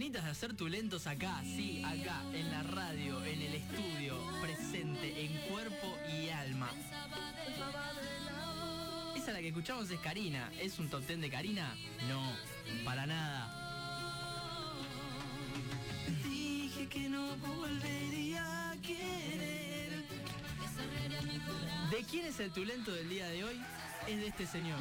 ganitas 0.00 0.24
de 0.24 0.30
hacer 0.30 0.62
lentos 0.62 1.06
acá, 1.06 1.42
sí, 1.44 1.82
acá, 1.84 2.22
en 2.32 2.50
la 2.50 2.62
radio, 2.62 3.22
en 3.22 3.42
el 3.42 3.54
estudio, 3.56 4.16
presente, 4.40 5.26
en 5.26 5.36
cuerpo 5.42 5.94
y 6.10 6.30
alma. 6.30 6.70
Esa 9.14 9.32
la 9.32 9.40
que 9.40 9.48
escuchamos 9.48 9.90
es 9.90 10.00
Karina. 10.00 10.50
¿Es 10.58 10.78
un 10.78 10.88
top 10.88 11.04
ten 11.04 11.20
de 11.20 11.28
Karina? 11.28 11.74
No, 12.08 12.22
para 12.82 13.04
nada. 13.04 13.52
Dije 16.24 16.88
que 16.88 17.10
no 17.10 17.36
volvería 17.36 18.70
a 18.70 18.76
querer. 18.80 20.02
¿De 21.90 22.04
quién 22.10 22.24
es 22.24 22.40
el 22.40 22.50
tulento 22.52 22.90
del 22.90 23.10
día 23.10 23.28
de 23.28 23.44
hoy? 23.44 23.60
Es 24.08 24.16
de 24.16 24.28
este 24.28 24.46
señor. 24.46 24.80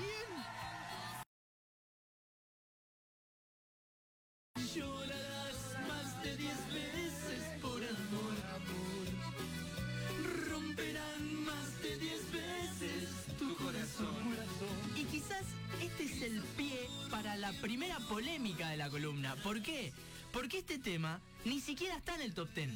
La 17.52 17.62
primera 17.62 17.98
polémica 18.02 18.70
de 18.70 18.78
la 18.78 18.90
columna. 18.92 19.36
¿Por 19.38 19.64
qué? 19.64 19.92
Porque 20.32 20.60
este 20.60 20.78
tema 20.78 21.20
ni 21.46 21.60
siquiera 21.60 21.96
está 21.96 22.14
en 22.14 22.22
el 22.22 22.36
top 22.36 22.48
10. 22.54 22.70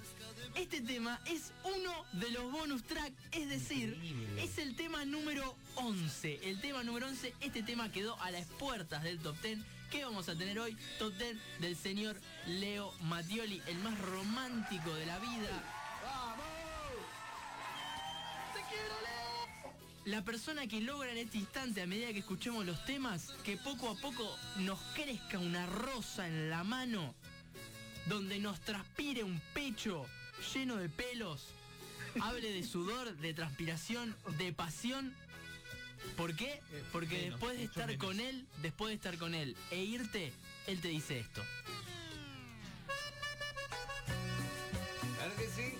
Este 0.55 0.81
tema 0.81 1.21
es 1.27 1.51
uno 1.63 1.91
de 2.13 2.31
los 2.31 2.51
bonus 2.51 2.83
track, 2.83 3.13
es 3.33 3.49
decir, 3.49 3.95
es 4.39 4.57
el 4.57 4.75
tema 4.75 5.05
número 5.05 5.55
11. 5.75 6.39
El 6.49 6.59
tema 6.59 6.83
número 6.83 7.05
11, 7.07 7.35
este 7.41 7.61
tema 7.61 7.91
quedó 7.91 8.19
a 8.21 8.31
las 8.31 8.47
puertas 8.47 9.03
del 9.03 9.19
top 9.19 9.39
10. 9.43 9.59
¿Qué 9.91 10.05
vamos 10.05 10.27
a 10.27 10.35
tener 10.35 10.57
hoy? 10.57 10.75
Top 10.97 11.13
10 11.13 11.37
del 11.59 11.75
señor 11.75 12.19
Leo 12.47 12.93
Mattioli, 13.01 13.61
el 13.67 13.77
más 13.77 13.95
romántico 13.99 14.91
de 14.95 15.05
la 15.05 15.19
vida. 15.19 15.83
La 20.05 20.21
persona 20.21 20.67
que 20.67 20.81
logra 20.81 21.11
en 21.11 21.17
este 21.17 21.37
instante, 21.37 21.81
a 21.81 21.87
medida 21.87 22.11
que 22.11 22.19
escuchemos 22.19 22.65
los 22.65 22.83
temas, 22.83 23.33
que 23.45 23.55
poco 23.55 23.89
a 23.89 23.95
poco 23.95 24.37
nos 24.57 24.79
crezca 24.93 25.39
una 25.39 25.65
rosa 25.65 26.27
en 26.27 26.49
la 26.49 26.65
mano, 26.65 27.15
donde 28.07 28.37
nos 28.39 28.59
transpire 28.59 29.23
un 29.23 29.39
pecho 29.53 30.05
lleno 30.53 30.75
de 30.75 30.89
pelos, 30.89 31.47
hable 32.19 32.51
de 32.51 32.63
sudor, 32.63 33.15
de 33.15 33.33
transpiración, 33.33 34.13
de 34.37 34.51
pasión. 34.51 35.15
¿Por 36.17 36.35
qué? 36.35 36.59
Porque 36.91 37.15
menos, 37.15 37.31
después 37.31 37.57
de 37.57 37.63
estar 37.63 37.87
menos. 37.87 38.03
con 38.03 38.19
él, 38.19 38.45
después 38.61 38.89
de 38.89 38.95
estar 38.95 39.17
con 39.17 39.33
él 39.33 39.55
e 39.71 39.83
irte, 39.83 40.33
él 40.67 40.81
te 40.81 40.89
dice 40.89 41.19
esto. 41.19 41.41
Claro 45.15 45.35
que 45.37 45.47
sí. 45.47 45.75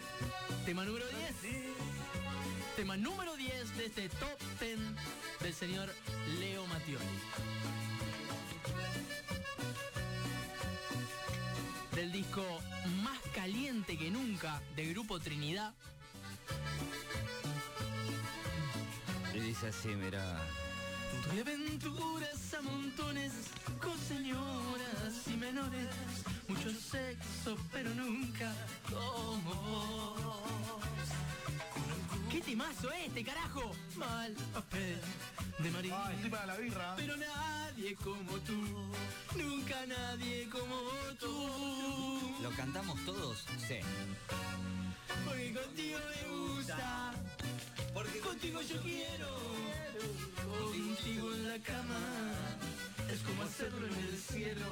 Tema 0.65 0.85
número 0.85 1.05
10. 1.41 1.92
Tema 2.83 2.97
número 2.97 3.37
10 3.37 3.77
de 3.77 3.85
este 3.85 4.09
top 4.09 4.37
10 4.59 4.77
del 5.39 5.53
señor 5.53 5.89
Leo 6.37 6.67
Mattioli. 6.67 7.05
Del 11.95 12.11
disco 12.11 12.43
Más 13.01 13.21
caliente 13.33 13.97
que 13.97 14.11
nunca 14.11 14.61
de 14.75 14.87
Grupo 14.87 15.17
Trinidad. 15.21 15.73
Tuve 21.21 21.41
aventuras 21.41 22.53
a 22.53 22.61
montones 22.61 23.33
con 23.81 23.97
señoras 23.99 25.27
y 25.27 25.37
menores. 25.37 25.87
Mucho 26.47 26.69
sexo, 26.71 27.57
pero 27.71 27.89
nunca 27.93 28.53
como 28.89 29.53
vos. 29.53 30.73
¿Qué 32.31 32.41
temazo 32.41 32.91
este, 32.91 33.23
carajo? 33.23 33.71
Mal 33.95 34.33
papel 34.53 34.99
de 35.59 35.71
María. 35.71 35.93
Ah, 35.95 36.11
estoy 36.13 36.29
para 36.29 36.45
la 36.47 36.57
birra. 36.57 36.95
Pero 36.95 37.15
nadie 37.17 37.95
como 37.95 38.31
tú, 38.39 38.59
nunca 39.37 39.85
nadie 39.85 40.49
como 40.49 40.75
tú. 41.19 42.35
¿Lo 42.41 42.49
cantamos 42.51 42.99
todos? 43.05 43.45
Sí. 43.67 43.79
Porque 45.25 45.53
contigo 45.53 45.99
me 46.09 46.29
gusta, 46.29 47.13
Porque 47.93 48.19
contigo 48.19 48.61
yo 48.61 48.81
quiero. 48.81 49.27
Contigo 50.59 51.33
en 51.33 51.49
la 51.49 51.59
cama, 51.59 51.99
es 53.11 53.19
como 53.21 53.43
hacerlo 53.43 53.87
en 53.87 53.93
el 53.93 54.17
cielo. 54.17 54.65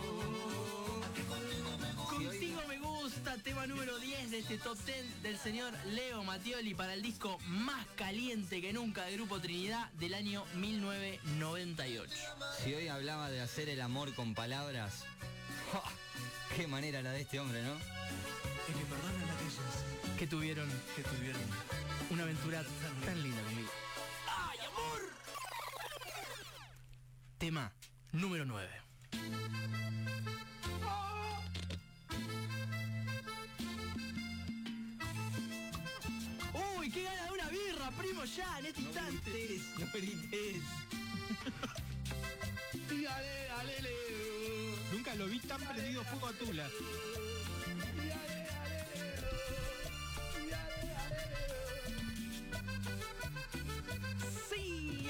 Contigo 2.10 2.62
me 2.68 2.78
gusta, 2.80 3.38
tema 3.38 3.66
número 3.68 3.98
10 3.98 4.32
de 4.32 4.40
este 4.40 4.58
top 4.58 4.78
10 4.86 5.24
del 5.24 5.38
señor 5.38 5.74
Leo 5.88 6.24
Mattioli 6.24 6.74
para 6.74 6.94
el 6.94 7.02
disco 7.02 7.38
más 7.48 7.86
caliente 7.96 8.62
que 8.62 8.74
nunca 8.74 9.06
de 9.06 9.14
Grupo 9.14 9.40
Trinidad 9.40 9.90
del 9.94 10.14
año 10.14 10.46
1998. 10.56 12.12
Si 12.64 12.74
hoy 12.74 12.88
hablaba 12.90 13.30
de 13.32 13.42
hacer 13.42 13.70
el 13.70 13.82
amor 13.82 14.14
con 14.14 14.34
palabras, 14.36 15.06
qué 16.56 16.68
manera 16.68 17.02
la 17.02 17.12
de 17.12 17.22
este 17.22 17.40
hombre, 17.40 17.62
¿no? 17.64 17.74
Y 17.74 18.74
que 18.74 18.86
perdonen 18.86 19.30
aquellas 19.30 19.91
Que 20.22 20.28
tuvieron 20.28 20.70
que 20.96 21.02
tuvieron. 21.02 21.42
una 22.12 22.22
aventura 22.22 22.64
tan 23.04 23.24
linda 23.24 23.42
conmigo. 23.42 23.72
¡Ay, 24.28 24.60
amor! 24.68 25.02
Tema 27.40 27.74
número 28.12 28.46
9. 28.46 28.70
¡Uy, 36.78 36.92
qué 36.92 37.02
gana 37.02 37.24
de 37.24 37.32
una 37.32 37.48
birra, 37.50 37.90
primo, 37.90 38.24
ya, 38.26 38.60
en 38.60 38.66
este 38.68 38.82
instante! 38.82 39.62
no 39.80 39.88
grites. 39.92 40.64
Y 42.92 43.06
ale, 43.08 43.50
ale, 43.58 43.82
Leo. 43.82 44.76
Nunca 44.92 45.16
lo 45.16 45.26
vi 45.26 45.40
tan 45.40 45.62
prendido 45.62 46.04
fuego 46.04 46.28
a 46.28 46.34
Tula. 46.34 46.70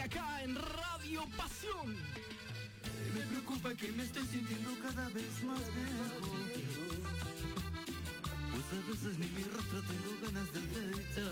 Acá 0.04 0.42
en 0.42 0.56
Radio 0.56 1.28
Pasión. 1.38 1.96
Me 3.14 3.22
preocupa 3.22 3.76
que 3.76 3.92
me 3.92 4.04
estoy 4.04 4.26
sintiendo 4.26 4.72
cada 4.82 5.08
vez 5.10 5.44
más 5.44 5.62
viejo. 5.76 6.38
Pues 8.52 8.66
a 8.74 8.90
veces 8.90 9.20
ni 9.20 9.28
mi 9.28 9.44
rostro 9.44 9.82
tengo 9.84 10.18
ganas 10.24 10.52
de 10.54 10.60
gritar. 10.88 11.32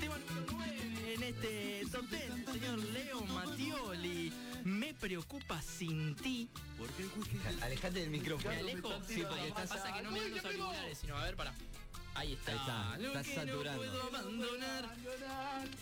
Tema 0.00 0.16
número 0.18 0.46
9 0.52 1.14
en 1.14 1.22
este 1.22 1.86
top 1.92 2.08
10, 2.08 2.52
señor 2.52 2.78
Leo 2.78 3.20
Mattioli. 3.26 4.32
Me 4.64 4.94
preocupa 4.94 5.60
sin 5.60 6.14
ti. 6.16 6.48
Alejate 7.60 8.00
del 8.00 8.10
micrófono. 8.10 8.54
¿Me 8.54 8.60
alejo? 8.60 8.92
Sí, 9.06 9.22
porque 9.28 9.40
Ahí 9.40 9.48
estás... 9.48 9.68
pasa 9.68 9.92
que 9.92 10.02
no 10.02 10.10
me 10.10 10.20
dan 10.20 10.30
los 10.30 10.44
auriculares, 10.44 10.98
sino 10.98 11.16
a 11.18 11.24
ver, 11.24 11.36
para. 11.36 11.52
Ahí 12.14 12.32
está. 12.32 12.92
Ahí 12.94 13.04
está, 13.04 13.22
que 13.22 13.34
saturando. 13.34 13.84
No 13.84 13.90
puedo 13.90 14.02
abandonar. 14.04 14.96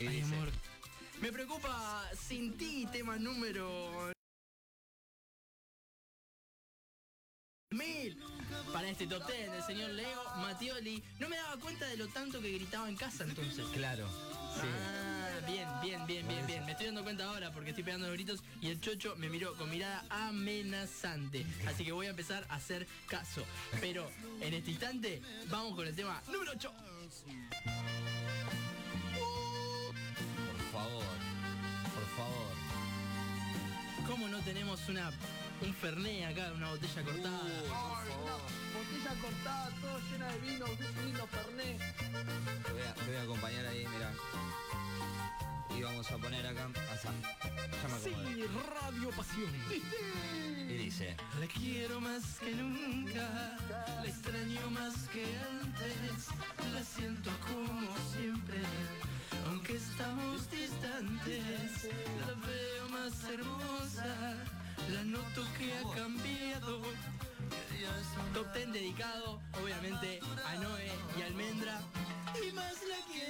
Ay, 0.01 0.09
dice, 0.09 0.35
amor. 0.35 0.49
Me 1.21 1.31
preocupa 1.31 2.03
sin 2.17 2.57
ti, 2.57 2.87
tema 2.91 3.17
número. 3.17 4.11
Mil 7.73 8.19
para 8.73 8.89
este 8.89 9.07
top 9.07 9.27
10 9.27 9.53
del 9.53 9.63
señor 9.63 9.91
Leo 9.91 10.25
Mattioli. 10.37 11.03
No 11.19 11.29
me 11.29 11.37
daba 11.37 11.57
cuenta 11.59 11.87
de 11.87 11.97
lo 11.99 12.09
tanto 12.09 12.41
que 12.41 12.51
gritaba 12.53 12.89
en 12.89 12.97
casa 12.97 13.25
entonces. 13.25 13.67
Claro. 13.75 14.09
Sí. 14.55 14.67
Ah, 14.67 15.47
bien, 15.47 15.69
bien, 15.83 16.07
bien, 16.07 16.27
bien, 16.27 16.47
bien. 16.47 16.65
Me 16.65 16.73
estoy 16.73 16.87
dando 16.87 17.05
cuenta 17.05 17.25
ahora 17.25 17.53
porque 17.53 17.71
estoy 17.71 17.85
pegando 17.85 18.07
los 18.07 18.17
gritos 18.17 18.43
y 18.63 18.69
el 18.69 18.81
chocho 18.81 19.15
me 19.17 19.29
miró 19.29 19.55
con 19.57 19.69
mirada 19.71 20.05
amenazante. 20.09 21.45
Así 21.67 21.85
que 21.85 21.93
voy 21.93 22.07
a 22.07 22.11
empezar 22.11 22.47
a 22.49 22.55
hacer 22.55 22.87
caso. 23.07 23.45
Pero 23.81 24.11
en 24.41 24.55
este 24.55 24.71
instante, 24.71 25.23
vamos 25.49 25.77
con 25.77 25.87
el 25.87 25.95
tema 25.95 26.23
número 26.29 26.53
8. 26.53 26.73
Por 30.81 30.89
favor. 30.89 31.05
Por 31.95 32.07
favor. 32.17 32.55
¿Cómo 34.07 34.29
no 34.29 34.39
tenemos 34.41 34.89
una 34.89 35.11
un 35.63 35.75
ferné 35.75 36.25
acá, 36.27 36.53
una 36.55 36.71
botella 36.71 37.03
cortada? 37.03 37.41
Ay, 37.45 38.09
una 38.23 38.37
botella 38.81 39.21
cortada, 39.21 39.71
todo 39.81 40.01
llena 40.11 40.27
de 40.33 40.39
vino, 40.39 40.65
un 40.65 41.05
vino 41.07 41.27
perné. 41.27 41.79
Te 42.65 42.73
voy 42.73 42.83
a, 42.83 42.95
te 42.95 43.05
voy 43.05 43.17
a 43.17 43.23
acompañar 43.23 43.67
ahí, 43.67 43.87
mira. 43.87 44.13
Y 45.77 45.83
vamos 45.83 46.11
a 46.11 46.17
poner 46.17 46.47
acá. 46.47 46.69
Ya 46.73 47.89
me 47.89 48.01
Sí. 48.01 48.11
Radio 48.81 49.11
Pasión. 49.11 49.53
Y 50.71 50.77
dice. 50.77 51.17
La 51.41 51.47
quiero 51.47 52.01
más 52.01 52.39
que 52.39 52.53
nunca, 52.55 53.57
la 53.69 54.07
extraño 54.07 54.71
más 54.71 54.95
que 55.09 55.25
antes, 55.61 56.29
la 56.73 56.85
siento 56.85 57.31
como 57.49 57.97
siempre, 58.15 58.61
aunque 59.49 59.77
estamos 59.77 60.49
distantes, 60.51 61.89
la 62.21 62.35
veo 62.47 62.89
más 62.91 63.25
hermosa, 63.25 64.37
la 64.93 65.05
noto 65.05 65.45
que 65.59 65.73
ha 65.75 65.97
cambiado, 65.97 66.83
Top 68.35 68.47
10 68.55 68.73
dedicado, 68.73 69.41
obviamente, 69.61 70.21
a 70.47 70.55
Noé 70.55 70.93
y 71.19 71.23
Almendra. 71.23 71.81
Y 72.47 72.53
más 72.53 72.75
la 72.89 72.97
quiero. 73.13 73.30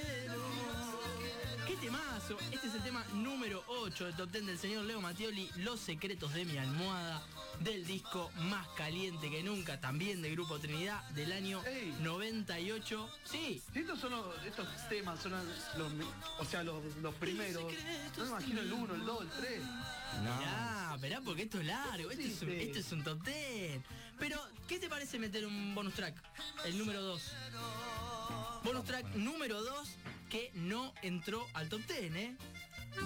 ¡Qué 1.81 1.87
temazo! 1.87 2.37
Este 2.51 2.67
es 2.67 2.75
el 2.75 2.83
tema 2.83 3.03
número 3.15 3.63
8 3.67 4.05
del 4.05 4.15
Top 4.15 4.29
10 4.31 4.45
del 4.45 4.59
señor 4.59 4.85
Leo 4.85 5.01
Mattioli, 5.01 5.49
Los 5.57 5.79
secretos 5.79 6.31
de 6.31 6.45
mi 6.45 6.55
almohada, 6.59 7.23
del 7.59 7.87
disco 7.87 8.29
más 8.35 8.67
caliente 8.77 9.31
que 9.31 9.41
nunca, 9.41 9.81
también 9.81 10.21
de 10.21 10.29
Grupo 10.29 10.59
Trinidad, 10.59 11.03
del 11.09 11.31
año 11.31 11.63
Ey. 11.65 11.91
98. 12.01 13.09
Sí, 13.23 13.63
Si 13.73 13.79
estos 13.79 13.99
son 13.99 14.11
los, 14.11 14.45
estos 14.45 14.67
temas 14.89 15.19
son 15.21 15.31
los, 15.31 15.91
o 16.37 16.45
sea, 16.45 16.63
los, 16.63 16.83
los 16.97 17.15
primeros. 17.15 17.73
No 18.15 18.23
me 18.25 18.29
imagino 18.29 18.61
el 18.61 18.71
1, 18.73 18.93
el 18.95 19.05
2, 19.05 19.21
el 19.21 19.29
3. 19.29 19.61
No. 19.63 20.37
Mirá, 20.37 20.91
esperá 20.93 21.21
porque 21.21 21.41
esto 21.43 21.59
es 21.59 21.65
largo, 21.65 22.11
esto 22.11 22.23
es, 22.23 22.41
un, 22.43 22.47
Sí. 22.49 22.55
esto 22.59 22.79
es 22.79 22.91
un 22.91 23.03
top 23.03 23.23
10. 23.23 23.81
Pero, 24.19 24.39
¿qué 24.67 24.77
te 24.77 24.87
parece 24.87 25.17
meter 25.17 25.47
un 25.47 25.73
bonus 25.73 25.95
track? 25.95 26.15
El 26.63 26.77
número 26.77 27.01
2. 27.01 27.21
Bonus 28.63 28.83
track 28.85 29.15
número 29.15 29.63
2 29.63 29.89
que 30.31 30.49
no 30.55 30.93
entró 31.01 31.45
al 31.53 31.67
top 31.67 31.81
10, 31.87 32.15
¿eh? 32.15 32.35
Por 32.95 33.03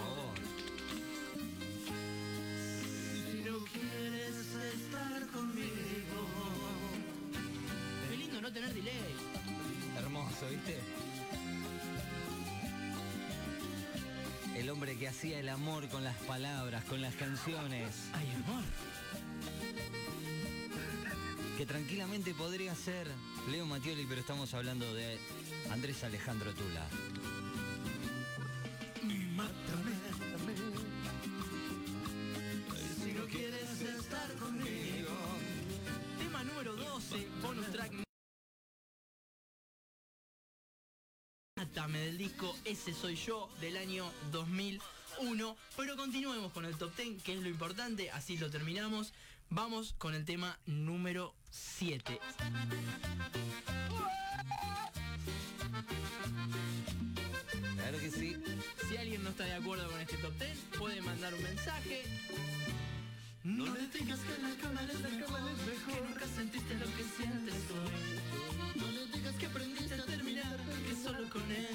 favor. 0.00 0.34
Si 3.30 3.42
no 3.44 3.58
quieres 3.66 4.36
estar 4.74 5.26
conmigo. 5.26 6.20
Qué 8.08 8.16
lindo 8.16 8.40
no 8.40 8.50
tener 8.50 8.72
delay. 8.72 8.94
Hermoso, 9.98 10.48
¿viste? 10.50 10.80
El 14.56 14.70
hombre 14.70 14.96
que 14.96 15.08
hacía 15.08 15.38
el 15.38 15.50
amor 15.50 15.88
con 15.88 16.02
las 16.02 16.16
palabras, 16.22 16.84
con 16.84 17.02
las 17.02 17.14
canciones, 17.16 18.08
Ay, 18.14 18.30
amor. 18.46 18.64
Que 21.64 21.72
tranquilamente 21.72 22.34
podría 22.34 22.74
ser 22.74 23.06
Leo 23.50 23.64
Mattioli, 23.64 24.04
pero 24.04 24.20
estamos 24.20 24.52
hablando 24.52 24.92
de 24.92 25.18
Andrés 25.70 26.04
Alejandro 26.04 26.52
Tula. 26.52 26.86
Si 33.02 33.12
no 33.12 33.24
quieres 33.24 33.80
estar 33.80 34.34
conmigo. 34.34 35.08
Tema 36.18 36.44
número 36.44 36.76
12, 36.76 37.28
bonus 37.40 37.66
track. 37.72 37.92
Mátame 41.56 41.98
del 42.00 42.18
disco 42.18 42.54
Ese 42.66 42.92
Soy 42.92 43.16
Yo 43.16 43.48
del 43.62 43.78
año 43.78 44.10
2001. 44.32 45.56
Pero 45.78 45.96
continuemos 45.96 46.52
con 46.52 46.66
el 46.66 46.76
top 46.76 46.94
10, 46.94 47.22
que 47.22 47.32
es 47.32 47.42
lo 47.42 47.48
importante, 47.48 48.10
así 48.10 48.36
lo 48.36 48.50
terminamos. 48.50 49.14
Vamos 49.48 49.94
con 49.98 50.14
el 50.14 50.24
tema 50.24 50.58
número 50.66 51.34
7. 51.54 52.18
Claro 57.76 57.98
que 57.98 58.10
sí. 58.10 58.36
Si 58.88 58.96
alguien 58.96 59.22
no 59.22 59.30
está 59.30 59.44
de 59.44 59.54
acuerdo 59.54 59.88
con 59.88 60.00
este 60.00 60.16
top 60.16 60.32
10, 60.38 60.58
puede 60.78 61.00
mandar 61.02 61.32
un 61.34 61.42
mensaje. 61.42 62.02
No 63.44 63.66
le 63.66 63.86
digas 63.88 64.18
que 64.20 64.42
la 64.42 64.54
cama 64.56 64.80
es 64.82 65.00
mejor, 65.00 65.40
que 65.86 66.08
nunca 66.08 66.26
sentiste 66.34 66.74
lo 66.74 66.86
que 66.86 67.04
sientes 67.16 67.54
hoy. 67.70 68.80
No 68.80 68.90
le 68.90 69.06
digas 69.06 69.34
que 69.36 69.46
aprendiste 69.46 69.94
a 69.94 70.04
terminar, 70.06 70.58
que 70.88 70.94
solo 70.96 71.28
con 71.30 71.42
él 71.52 71.68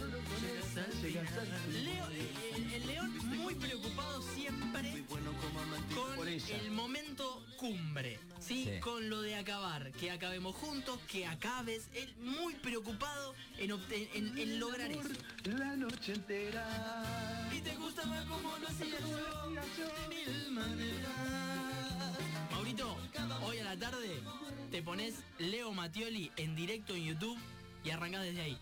llegas 1.01 1.37
al 1.37 1.47
final. 1.47 1.83
Leo, 1.85 2.07
el, 2.55 2.73
el 2.73 2.87
león 2.87 3.17
muy 3.37 3.55
preocupado 3.55 4.21
siempre 4.33 5.05
con 5.07 6.27
el 6.27 6.71
momento 6.71 7.45
cumbre, 7.57 8.19
¿sí? 8.39 8.65
Sí. 8.65 8.79
Con 8.79 9.09
lo 9.09 9.21
de 9.21 9.35
acabar, 9.35 9.91
que 9.93 10.11
acabemos 10.11 10.55
juntos, 10.55 10.99
que 11.07 11.25
acabes, 11.27 11.87
él 11.93 12.13
muy 12.21 12.55
preocupado 12.55 13.35
en, 13.57 13.71
en- 13.91 14.37
en 14.37 14.59
lograr 14.59 14.91
eso. 14.91 15.09
La 15.45 15.75
noche 15.75 16.13
entera. 16.13 17.49
Y 17.55 17.61
te 17.61 17.75
gustaba 17.75 18.23
como 18.25 18.57
lo 18.57 18.67
hacía 18.67 18.99
yo 18.99 19.85
de 19.87 20.15
mil 20.15 20.51
maneras. 20.51 22.17
Maurito, 22.51 22.97
hoy 23.43 23.57
a 23.59 23.63
la 23.63 23.77
tarde 23.77 24.19
te 24.71 24.81
pones 24.83 25.15
Leo 25.39 25.71
Mattioli 25.73 26.31
en 26.37 26.55
directo 26.55 26.95
en 26.95 27.05
YouTube 27.05 27.37
y 27.83 27.89
arrancás 27.91 28.23
desde 28.23 28.41
ahí. 28.41 28.57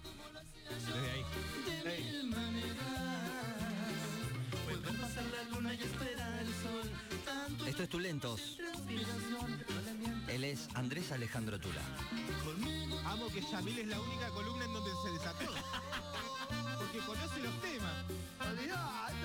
Desde 0.69 1.11
ahí. 1.11 1.23
De 1.83 1.99
mil 2.03 2.23
maneras. 2.29 2.77
Puedo 4.65 4.81
pasar 5.01 5.25
la 5.25 5.43
luna 5.55 5.73
y 5.73 5.77
esperar 5.81 6.39
el 6.39 6.47
sol. 6.47 6.91
Esto 7.65 7.83
es 7.83 7.89
Tulentos. 7.89 8.57
Él 10.27 10.43
es 10.43 10.67
Andrés 10.75 11.11
Alejandro 11.11 11.59
Tula. 11.59 11.81
Amo 13.05 13.27
que 13.29 13.41
Yamil 13.41 13.79
es 13.79 13.87
la 13.87 13.99
única 13.99 14.29
columna 14.29 14.65
en 14.65 14.73
donde 14.73 14.91
se 15.03 15.11
desató. 15.11 15.53
Porque 16.77 16.99
conoce 16.99 17.39
los 17.41 17.61
temas. 17.61 18.05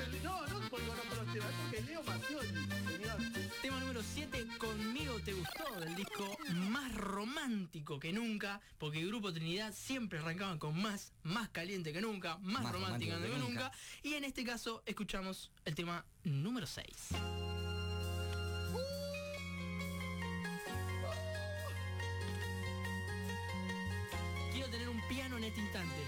Este- 0.02 0.20
no, 0.24 0.46
no 0.46 0.60
porque 0.70 0.86
conozco 0.86 1.14
los 1.16 1.32
temas, 1.32 1.50
es 1.50 1.56
porque 1.60 1.82
Leo 1.82 2.02
Mattioli, 2.02 2.48
señor. 2.48 3.50
Tema 3.60 3.80
número 3.80 4.02
7, 4.02 4.46
Conmigo 4.58 5.20
te 5.24 5.32
gustó, 5.34 5.80
del 5.80 5.94
disco 5.94 6.36
más 6.70 6.92
romántico 6.94 8.00
que 8.00 8.12
nunca, 8.12 8.60
porque 8.78 9.00
el 9.00 9.08
Grupo 9.08 9.32
Trinidad 9.32 9.72
siempre 9.74 10.18
arrancaba 10.18 10.58
con 10.58 10.80
más, 10.80 11.12
más 11.22 11.48
caliente 11.50 11.92
que 11.92 12.00
nunca, 12.00 12.38
más, 12.38 12.62
Más 12.64 12.72
romántico, 12.72 13.12
romántico 13.12 13.16
que, 13.16 13.30
que 13.30 13.38
nunca. 13.38 13.64
nunca. 13.64 13.72
Y 14.02 14.14
en 14.14 14.24
este 14.24 14.44
caso 14.44 14.82
escuchamos 14.86 15.50
el 15.64 15.74
tema 15.74 16.04
número 16.24 16.66
6. 16.66 16.86
En 25.52 25.58
este 25.58 25.60
instante. 25.60 26.02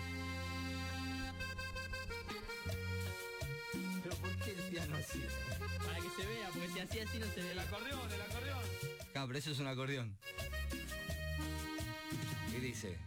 ¿Pero 4.03 4.17
por 4.17 4.37
qué 4.39 4.51
el 4.53 4.63
piano 4.71 4.97
así? 4.97 5.23
Para 5.85 5.97
que 5.97 6.11
se 6.11 6.27
vea, 6.27 6.49
porque 6.53 6.69
si 6.69 6.81
así 6.81 6.99
así 7.01 7.19
no 7.19 7.27
se 7.27 7.43
ve. 7.43 7.61
acordeón, 7.61 8.13
el 8.13 8.23
acordeón. 8.23 8.63
Ah, 9.15 9.25
pero 9.27 9.39
eso 9.39 9.51
es 9.51 9.59
un 9.59 9.67
acordeón. 9.67 10.17
Y 12.57 12.61
dice, 12.61 12.99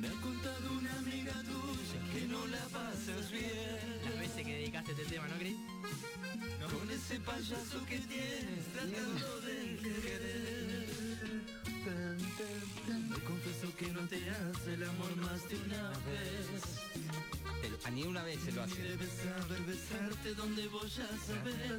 Me 0.00 0.08
ha 0.08 0.12
contado 0.12 0.72
una 0.72 0.92
amiga 0.98 1.32
tuya 1.42 2.12
que 2.12 2.26
no 2.26 2.46
la 2.46 2.64
pasas 2.66 3.30
bien. 3.30 4.00
Las 4.04 4.18
veces 4.18 4.44
que 4.44 4.54
dedicaste 4.54 4.92
este 4.92 5.04
tema, 5.04 5.28
¿no, 5.28 5.38
Cris? 5.38 5.56
Con 6.72 6.90
ese 6.90 7.20
payaso 7.20 7.84
que 7.86 7.98
tienes 7.98 8.64
tratando 8.72 9.40
de 9.42 9.78
querer. 9.78 10.63
Me 13.08 13.18
confieso 13.20 13.74
que 13.76 13.86
no 13.92 14.00
te 14.08 14.30
hace 14.30 14.74
el 14.74 14.84
amor 14.84 15.16
más 15.16 15.48
de 15.48 15.56
una 15.56 15.88
vez. 15.90 16.62
"El- 17.62 17.78
a 17.86 17.90
ni 17.90 18.02
una 18.04 18.22
vez 18.22 18.40
se 18.44 18.52
lo 18.52 18.62
hace. 18.62 18.82
debes 18.82 19.10
saber 19.10 19.62
besarte 19.62 20.34
donde 20.34 20.68
vos 20.68 20.96
ya 20.96 21.08
sabes. 21.26 21.72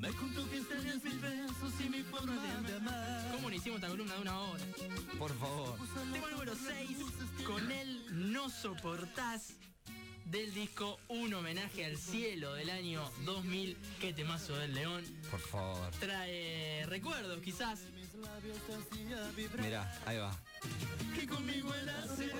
Me 0.00 0.12
contó 0.12 0.50
que 0.50 0.58
extrañas 0.58 1.02
mis 1.02 1.20
besos 1.20 1.72
y 1.80 1.88
mi 1.88 2.02
forma 2.02 2.34
de 2.62 2.76
amar. 2.76 3.30
¿Cómo 3.32 3.48
no 3.50 3.56
hicimos 3.56 3.76
esta 3.76 3.88
columna 3.88 4.14
de 4.14 4.20
una 4.20 4.38
hora? 4.40 4.64
Por 5.18 5.38
favor. 5.38 5.78
Tema 6.12 6.30
número 6.30 6.54
6, 6.54 6.98
con 7.46 7.70
él 7.72 8.04
no 8.32 8.50
soportás 8.50 9.54
del 10.26 10.52
disco 10.54 10.98
Un 11.08 11.34
homenaje 11.34 11.84
al 11.84 11.96
cielo 11.96 12.54
del 12.54 12.70
año 12.70 13.02
2000, 13.24 13.76
qué 14.00 14.12
temazo 14.12 14.56
del 14.56 14.74
León. 14.74 15.04
Por 15.30 15.40
favor. 15.40 15.90
Trae 16.00 16.84
recuerdos 16.86 17.40
quizás 17.40 17.80
Mirá, 19.60 20.02
ahí 20.06 20.18
va. 20.18 20.36
que 21.14 21.26
conmigo 21.26 21.74
era 21.74 22.02
hacer 22.04 22.32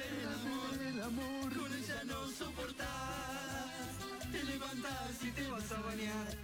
el 0.87 1.03
amor, 1.03 1.57
con 1.57 1.73
ella 1.75 2.03
no 2.05 2.29
soportás, 2.31 3.71
te 4.33 4.45
levantás 4.45 5.23
y 5.23 5.31
te 5.31 5.47
vas 5.49 5.73
a 5.73 5.81
bañar, 5.81 6.37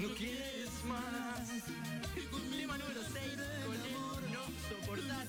no 0.00 0.14
quieres 0.14 0.84
más. 0.86 1.48
Tema 2.50 2.78
número 2.78 3.00
6, 3.12 3.24
con 3.66 3.74
él 3.74 4.32
no 4.32 4.44
soportás. 4.68 5.26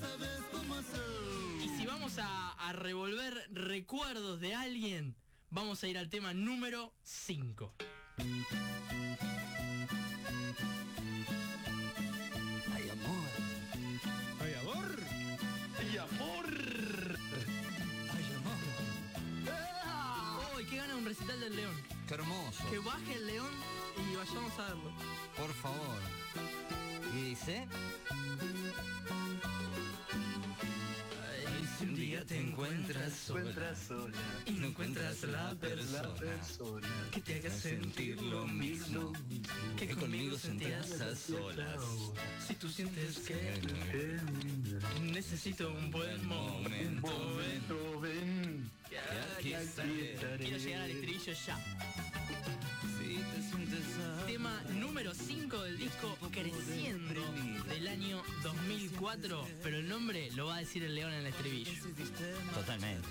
Vamos 2.15 2.29
a, 2.29 2.51
a 2.69 2.73
revolver 2.73 3.47
recuerdos 3.51 4.39
de 4.41 4.53
alguien, 4.55 5.15
vamos 5.49 5.83
a 5.83 5.87
ir 5.87 5.97
al 5.97 6.09
tema 6.09 6.33
número 6.33 6.93
5. 7.03 7.73
Ay, 12.73 12.89
amor. 12.89 13.29
Ay, 14.41 14.53
amor. 14.61 14.99
Y 15.93 15.97
amor. 15.97 16.45
Ay, 18.13 18.25
amor. 18.35 18.59
¡Uy, 20.57 20.65
qué 20.65 20.77
gana 20.77 20.95
un 20.95 21.05
recital 21.05 21.39
del 21.39 21.55
León! 21.55 21.75
Qué 22.07 22.13
hermoso. 22.15 22.69
Que 22.69 22.79
baje 22.79 23.15
el 23.15 23.27
León 23.27 23.51
y 23.97 24.15
vayamos 24.15 24.59
a 24.59 24.63
verlo. 24.63 24.91
Por 25.37 25.53
favor. 25.53 26.01
Y 27.15 27.21
dice, 27.29 27.67
encuentras 32.95 33.79
sola. 33.79 34.17
y 34.45 34.51
no 34.51 34.67
encuentras 34.67 35.23
la 35.23 35.55
persona. 35.55 36.87
que 37.11 37.21
te 37.21 37.35
haga 37.35 37.49
sentir 37.49 38.21
lo 38.21 38.45
mismo. 38.47 39.13
que 39.77 39.87
conmigo 39.95 40.37
sentías 40.37 40.99
a 41.01 41.15
solas. 41.15 41.81
Si 42.47 42.55
tú 42.55 42.69
sientes 42.69 43.19
que 43.19 44.19
necesito 45.01 45.69
un 45.71 45.91
buen 45.91 46.25
momento, 46.27 46.69
ven, 46.69 47.01
Momento, 47.01 47.99
ven. 48.01 48.71
estaré. 49.43 50.15
Quiero 50.37 50.57
llegar 50.57 50.81
al 50.81 50.91
estribillo 50.91 51.33
ya. 51.33 51.57
Si 52.97 53.15
te 53.17 53.41
sientes 53.41 53.85
Tema 54.25 54.61
número 54.79 55.13
5 55.13 55.63
del 55.63 55.77
disco 55.77 56.17
Creciendo 56.31 57.21
del 57.67 57.87
año 57.87 58.21
2004, 58.43 59.47
pero 59.63 59.77
el 59.77 59.87
nombre 59.89 60.31
lo 60.31 60.47
va 60.47 60.57
a 60.57 60.59
decir 60.59 60.83
el 60.83 60.95
león 60.95 61.11
en 61.13 61.19
el 61.21 61.27
estribillo. 61.27 61.71
Totalmente. 62.53 63.07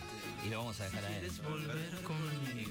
Y 0.46 0.50
lo 0.50 0.58
vamos 0.58 0.80
a 0.80 0.84
dejar 0.84 1.04
a 1.04 1.18
él. 1.18 1.30
volver 1.42 2.02
conmigo, 2.02 2.70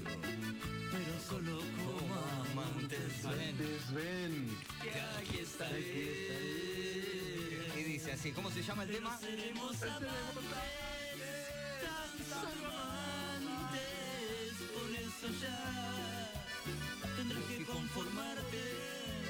Pero 0.90 1.20
solo 1.28 1.58
como 1.58 2.14
amantes, 2.52 3.22
ven, 3.22 3.48
Antes, 3.48 3.92
ven. 3.94 4.56
que 4.82 5.00
aquí 5.00 5.38
estaré. 5.42 6.69
Dice 8.10 8.22
así, 8.22 8.32
¿cómo 8.32 8.50
se 8.50 8.60
llama 8.62 8.82
el 8.82 8.90
tema? 8.90 9.16
seremos 9.18 9.82
amantes, 9.82 10.10
tan 12.28 12.64
amantes, 13.38 14.54
por 14.74 14.90
eso 14.90 15.28
ya 15.40 16.32
tendrás 17.16 17.44
que 17.44 17.64
conformarte. 17.64 18.58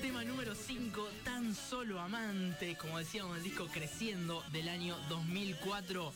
Tema 0.01 0.25
número 0.25 0.55
5, 0.55 1.09
tan 1.25 1.55
solo 1.55 2.01
amante, 2.01 2.75
como 2.79 2.99
decíamos 2.99 3.37
el 3.37 3.43
disco 3.43 3.67
Creciendo 3.67 4.43
del 4.51 4.71
año 4.71 4.97
2004. 5.11 6.15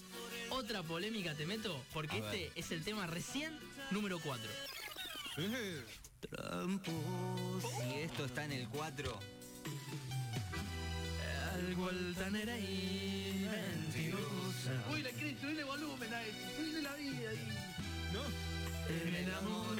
Otra 0.48 0.82
polémica 0.82 1.34
te 1.34 1.44
meto, 1.44 1.78
porque 1.92 2.16
A 2.16 2.18
este 2.20 2.38
ver. 2.44 2.52
es 2.54 2.70
el 2.70 2.82
tema 2.82 3.06
recién 3.06 3.58
número 3.90 4.18
4. 4.20 4.50
Eh, 5.36 5.84
Si 7.60 7.94
esto 8.00 8.24
está 8.24 8.46
en 8.46 8.52
el 8.52 8.68
4, 8.70 9.10
Algo 9.10 9.20
altanera 11.88 12.58
y 12.58 13.48
mentirosa. 13.50 14.72
Uy, 14.92 15.02
le 15.02 15.10
quiere 15.12 15.40
subirle 15.40 15.64
volumen 15.64 16.14
a 16.14 16.22
esto. 16.22 16.46
Subirle 16.56 16.82
la 16.82 16.94
vida 16.94 17.30
ahí. 17.30 17.48
no. 18.12 18.22
En 18.86 19.14
el 19.14 19.34
amor, 19.34 19.76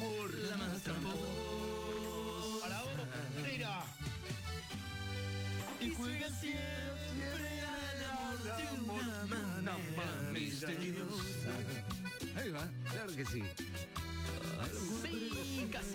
por 0.00 0.34
la 0.34 0.56
más 0.56 0.82
tramposa. 0.82 1.20
Para 2.62 2.82
vos, 2.82 2.90
mira. 3.50 3.84
Y 5.80 5.90
juega 5.90 6.28
siempre 6.40 7.60
al 7.60 8.04
amor 8.10 8.42
de 8.56 8.64
una 8.80 9.76
manera 9.76 10.30
misteriosa. 10.32 11.50
ahí 12.36 12.50
va, 12.50 12.66
claro 12.90 13.14
que 13.14 13.24
sí. 13.26 13.42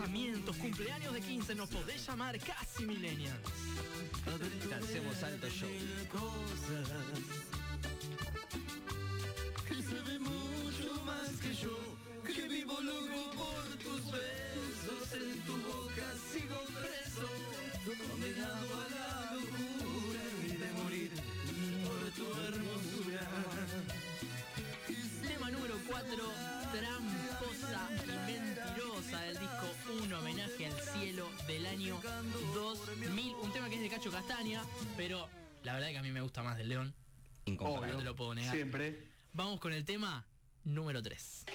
Casamientos, 0.02 0.56
cumpleaños 0.58 1.14
de 1.14 1.22
15, 1.22 1.54
nos 1.54 1.70
podés 1.70 2.08
llamar 2.08 2.36
casi 2.40 2.88
millennials. 2.88 3.38
Hacemos 4.76 5.22
alto 5.22 5.48
show. 5.48 5.70
Él 9.70 9.84
sabe 9.84 10.18
mucho 10.18 11.04
más 11.06 11.30
que 11.40 11.54
yo, 11.54 11.78
que 12.26 12.48
vivo 12.48 12.82
loco 12.82 13.32
por 13.38 13.64
tus 13.78 14.12
besos, 14.12 15.14
en 15.14 15.40
tu 15.42 15.58
boca 15.58 16.16
sigo 16.34 16.64
preso, 16.74 17.28
condenado 18.10 18.82
a 18.82 18.90
la 18.90 19.31
del 31.52 31.66
año 31.66 32.00
2000. 32.54 33.36
Un 33.36 33.52
tema 33.52 33.68
que 33.70 33.76
es 33.76 33.82
de 33.82 33.90
Cacho 33.90 34.10
Castaña, 34.10 34.64
pero 34.96 35.28
la 35.64 35.74
verdad 35.74 35.90
que 35.90 35.98
a 35.98 36.02
mí 36.02 36.12
me 36.12 36.22
gusta 36.22 36.44
más 36.44 36.58
del 36.58 36.70
León. 36.70 36.94
Incomparable. 37.46 37.92
No 37.92 38.00
te 38.00 38.06
lo 38.06 38.16
puedo 38.16 38.34
negar. 38.34 38.56
Siempre. 38.56 39.10
Vamos 39.34 39.60
con 39.60 39.74
el 39.74 39.84
tema 39.84 40.26
número 40.64 41.02
3. 41.02 41.46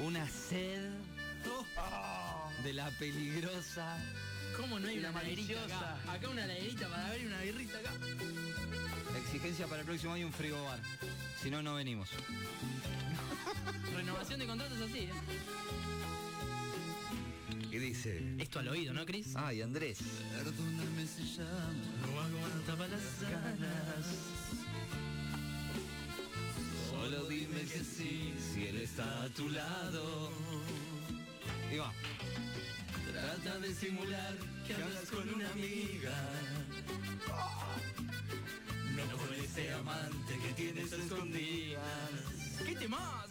Una 0.00 0.28
sed 0.28 0.92
de 2.62 2.72
la 2.72 2.88
peligrosa. 2.98 3.98
¿Cómo 4.56 4.78
no 4.78 4.88
hay 4.88 4.98
una 4.98 5.10
laderita 5.10 5.64
acá? 5.64 6.28
una 6.30 6.46
laderita 6.46 6.88
para 6.88 7.10
ver 7.10 7.22
y 7.22 7.26
una 7.26 7.40
birrita 7.40 7.78
acá. 7.78 7.92
Exigencia 9.18 9.66
para 9.66 9.80
el 9.80 9.86
próximo 9.86 10.12
año 10.12 10.26
un 10.26 10.32
frigobar. 10.32 10.80
Si 11.40 11.50
no, 11.50 11.62
no 11.62 11.74
venimos. 11.74 12.08
Renovación 13.94 14.40
de 14.40 14.46
contratos 14.46 14.78
así, 14.80 14.98
¿eh? 15.00 15.10
Y 17.70 17.78
dice. 17.78 18.34
Esto 18.38 18.58
al 18.60 18.68
oído, 18.68 18.94
¿no, 18.94 19.04
Cris? 19.04 19.36
Ay, 19.36 19.60
Andrés. 19.62 19.98
Perdóname 20.32 21.06
si 21.06 21.22
llamo, 21.36 21.82
no 22.00 22.20
aguantaba 22.20 22.88
las 22.88 23.20
ganas. 23.22 24.06
Solo 26.90 27.26
dime 27.26 27.60
que 27.60 27.84
sí, 27.84 28.34
si 28.38 28.66
él 28.68 28.78
está 28.78 29.24
a 29.24 29.28
tu 29.28 29.48
lado. 29.50 30.30
Y 31.72 31.76
va. 31.76 31.92
Trata 33.12 33.58
de 33.58 33.74
simular 33.74 34.34
que 34.66 34.74
hablas 34.74 35.10
con 35.10 35.28
una 35.34 35.50
amiga. 35.50 36.14
No 38.96 39.16
con 39.18 39.34
ese 39.34 39.72
amante 39.74 40.38
que 40.38 40.52
tienes 40.54 40.92
a 40.92 40.96
escondidas. 40.96 41.82
¿Qué 42.64 42.74
temas? 42.76 43.28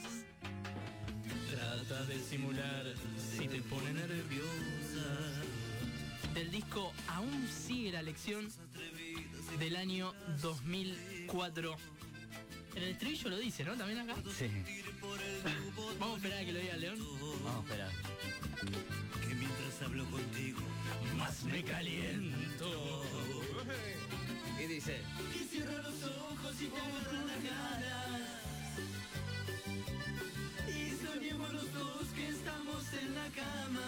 Trata 1.50 2.06
de 2.06 2.20
simular 2.20 2.94
si 3.18 3.48
te 3.48 3.62
pone 3.62 3.94
nerviosa. 3.94 5.42
Del 6.36 6.52
disco 6.52 6.94
Aún 7.08 7.48
sigue 7.48 7.92
la 7.94 8.04
lección 8.04 8.48
del 9.58 9.76
año 9.76 10.14
2004. 10.42 11.76
En 12.76 12.84
el 12.84 12.90
estribillo 12.90 13.30
lo 13.30 13.38
dice, 13.38 13.64
¿no? 13.64 13.76
También 13.76 14.00
acá. 14.02 14.22
Sí. 14.38 14.48
Vamos 16.00 16.14
a 16.14 16.18
esperar 16.18 16.44
a 16.44 16.46
que 16.46 16.52
lo 16.52 16.60
diga 16.60 16.78
León. 16.78 17.00
Vamos 17.44 17.56
a 17.56 17.60
esperar. 17.62 17.92
Que 19.28 19.34
mientras 19.34 19.82
hablo 19.82 20.06
contigo, 20.12 20.60
más 21.18 21.44
me 21.46 21.64
caliento. 21.64 23.04
Y 24.60 24.68
dice. 24.68 25.02
Y 25.34 25.40
cierra 25.50 25.78
los 25.82 26.04
ojos 26.04 26.62
y 26.62 26.68
te 26.68 26.78
agarra 26.80 27.24
la 27.24 27.38
cara. 27.50 28.20
Y 30.68 30.92
soñemos 31.06 31.54
los 31.54 31.74
dos 31.74 32.08
que 32.16 32.30
estamos 32.30 32.94
en 32.94 33.16
la 33.16 33.30
cama. 33.30 33.88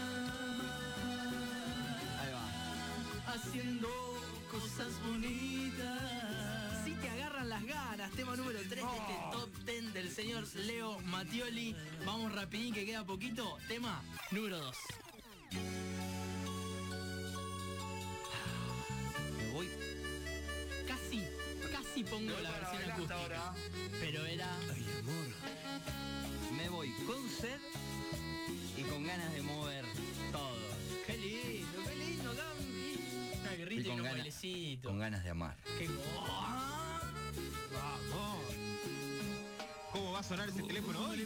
Ahí 2.20 2.32
va. 2.34 3.34
Haciendo 3.34 3.90
cosas 4.52 5.00
bonitas. 5.06 6.84
Si 6.86 6.94
te 6.94 7.10
agarran 7.10 7.50
las 7.50 7.64
ganas, 7.66 8.12
tema 8.12 8.36
número 8.36 8.60
3 8.60 8.70
de 8.70 8.78
este 8.78 9.14
top 9.32 9.50
10 9.66 9.94
del 9.94 10.12
señor 10.12 10.46
Leo 10.56 11.00
Mattioli. 11.02 11.76
Vamos 12.06 12.34
rapidín 12.34 12.74
que 12.74 12.86
queda 12.86 13.06
poquito. 13.06 13.58
Tema 13.68 14.02
número 14.32 14.58
2. 14.60 14.78
Casi 21.98 22.04
pongo 22.04 22.40
la 22.42 22.52
versión 22.52 22.92
acústica. 22.92 23.54
Pero 24.00 24.26
era 24.26 24.48
Me 26.56 26.70
voy 26.70 26.92
con 27.06 27.30
sed 27.30 27.60
y 28.78 28.82
con 28.84 29.04
ganas 29.06 29.34
de 29.34 29.42
mover 29.42 29.86
todo. 30.32 30.58
Qué 31.06 31.18
lindo, 31.18 31.80
qué 31.88 31.96
lindo, 31.96 32.34
Gambi. 32.36 33.40
Una 33.42 33.54
Y 33.54 33.58
guerrita 33.58 33.82
y, 33.82 33.84
con 33.86 33.94
unos 33.94 34.04
ganas- 34.06 34.18
bailecitos. 34.20 34.90
Con 34.92 35.00
ganas 35.00 35.24
de 35.24 35.30
amar. 35.30 35.58
Qué. 35.78 35.90
¿Cómo 39.92 40.12
va 40.12 40.20
a 40.20 40.24
sonar 40.24 40.50
ese 40.50 40.62
teléfono 40.64 41.10
hoy? 41.10 41.22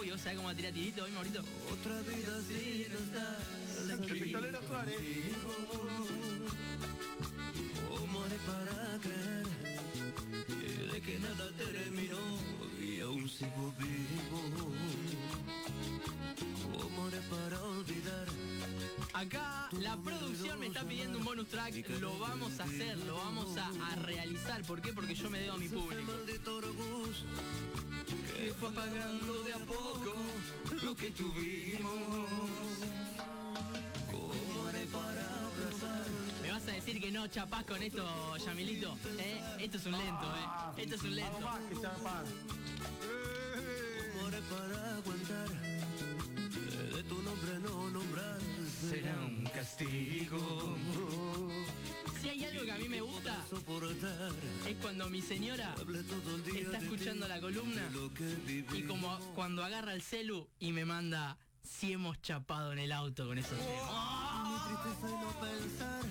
Uy, 0.00 0.10
¿vos 0.10 0.20
sabés 0.20 0.36
cómo 0.36 0.46
va 0.46 0.52
a 0.52 0.56
tirar 0.56 0.72
tirito 0.72 1.04
hoy, 1.04 1.10
Maurito? 1.10 1.40
Otra 1.70 2.00
vida 2.00 2.40
si 2.48 2.86
no 2.90 2.98
estás 2.98 3.90
El 3.90 4.20
pistolero 4.22 4.60
Suárez. 4.66 4.96
¿Cómo 7.90 8.22
haré 8.22 8.36
para 8.46 8.83
creer 9.04 10.92
de 10.92 11.00
que 11.00 11.18
nada 11.18 11.50
terminó 11.56 12.18
y 12.80 13.00
aún 13.00 13.28
sigo 13.28 13.74
vivo? 13.78 14.72
¿Cómo 16.78 17.06
haré 17.06 17.20
para 17.30 17.62
olvidar? 17.62 18.26
Acá 19.12 19.68
la 19.80 19.96
producción 19.96 20.58
me 20.58 20.66
está 20.66 20.82
pidiendo 20.84 21.18
un 21.18 21.24
bonus 21.24 21.48
track, 21.48 21.88
lo 22.00 22.18
vamos 22.18 22.58
a 22.58 22.64
hacer, 22.64 22.98
lo 22.98 23.16
vamos 23.16 23.56
a, 23.56 23.68
a 23.92 23.96
realizar. 23.96 24.62
¿Por 24.62 24.80
qué? 24.80 24.92
Porque 24.92 25.14
yo 25.14 25.30
me 25.30 25.38
debo 25.38 25.54
a 25.54 25.58
mi 25.58 25.68
público. 25.68 26.12
Que 28.36 28.52
fue 28.58 28.68
apagando 28.68 29.42
de 29.44 29.52
a 29.52 29.58
poco 29.58 30.14
lo 30.82 30.94
que 30.96 31.10
tuvimos. 31.10 32.53
Que 37.04 37.10
no 37.12 37.26
chapás 37.28 37.64
con 37.64 37.82
esto, 37.82 38.02
Yamilito. 38.38 38.96
¿eh? 39.18 39.38
Esto 39.58 39.76
es 39.76 39.84
un 39.86 39.92
lento, 39.92 40.24
¿eh? 40.24 40.82
Esto 40.82 40.94
es 40.94 41.02
un 41.02 41.12
Algo 41.12 41.32
lento. 41.32 41.40
más 41.40 41.60
que 41.68 41.74
chapar. 41.74 42.24
Amores 44.14 44.40
para 44.48 44.94
aguantar 44.96 45.48
eh, 45.52 46.96
de 46.96 47.02
tu 47.02 47.22
nombre 47.22 47.58
no 47.62 47.90
nombrar 47.90 48.38
Será 48.88 49.16
un 49.20 49.44
castigo. 49.44 50.78
Si 52.22 52.28
hay 52.30 52.44
algo 52.46 52.64
que 52.64 52.72
a 52.72 52.78
mí 52.78 52.88
me 52.88 53.02
gusta, 53.02 53.36
es 54.66 54.76
cuando 54.80 55.10
mi 55.10 55.20
señora 55.20 55.74
está 56.56 56.78
escuchando 56.78 57.28
la 57.28 57.38
columna 57.38 57.82
y 58.72 58.82
como 58.84 59.18
cuando 59.34 59.62
agarra 59.62 59.92
el 59.92 60.00
celu 60.00 60.48
y 60.58 60.72
me 60.72 60.86
manda 60.86 61.36
si 61.62 61.92
hemos 61.92 62.20
chapado 62.22 62.72
en 62.72 62.78
el 62.78 62.92
auto 62.92 63.26
con 63.26 63.36
esos 63.36 63.58
temas. 63.58 64.48
mi 64.48 64.56
tristeza 64.74 65.08
y 65.08 65.12
no 65.12 65.40
pensar 65.40 66.03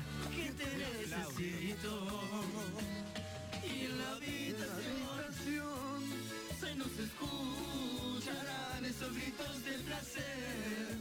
escucharán 7.24 8.86
esos 8.86 9.14
gritos 9.16 9.66
de 9.66 9.72
placer. 9.80 10.98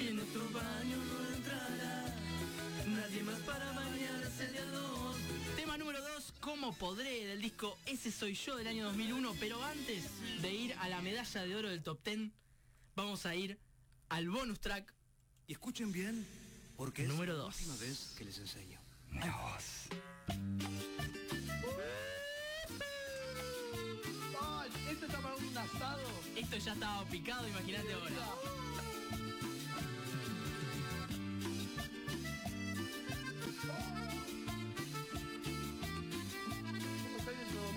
Y 0.00 0.06
en 0.08 0.16
nuestro 0.16 0.48
baño 0.50 0.96
no 0.96 1.36
entrará 1.36 2.04
nadie 2.86 3.22
más 3.22 3.38
para 3.40 3.72
bañarse 3.72 4.46
de 4.48 4.58
a 4.58 4.64
dos. 4.66 5.16
Tema 5.56 5.78
número 5.78 6.00
2 6.00 6.34
¿Cómo 6.40 6.72
podré? 6.76 7.26
del 7.26 7.40
disco 7.40 7.78
Ese 7.86 8.10
soy 8.10 8.34
yo 8.34 8.56
del 8.56 8.66
año 8.66 8.86
2001 8.86 9.34
pero 9.38 9.62
antes 9.62 10.04
de 10.40 10.52
ir 10.52 10.74
a 10.80 10.88
la 10.88 11.00
medalla 11.00 11.44
de 11.44 11.54
oro 11.54 11.68
del 11.68 11.82
top 11.82 12.02
10 12.04 12.30
vamos 12.96 13.26
a 13.26 13.34
ir 13.36 13.58
al 14.08 14.28
bonus 14.28 14.60
track. 14.60 14.92
Y 15.46 15.52
escuchen 15.52 15.92
bien 15.92 16.26
porque 16.76 17.04
Número 17.04 17.32
es 17.32 17.38
la 17.38 17.44
dos. 17.44 17.56
última 17.60 17.76
vez 17.76 18.14
que 18.18 18.24
les 18.24 18.38
enseño. 18.38 18.80
Ay, 19.20 19.30
¿Esto 25.02 25.16
está 25.16 25.28
para 25.28 25.34
un 25.34 25.58
asado? 25.58 26.02
Esto 26.36 26.56
ya 26.58 26.72
estaba 26.74 27.04
picado, 27.06 27.48
imagínate 27.48 27.92
ahora. 27.92 28.14